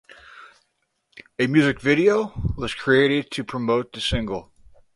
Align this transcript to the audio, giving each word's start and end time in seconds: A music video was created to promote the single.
A 1.37 1.45
music 1.45 1.79
video 1.79 2.33
was 2.57 2.73
created 2.73 3.29
to 3.29 3.43
promote 3.43 3.93
the 3.93 4.01
single. 4.01 4.51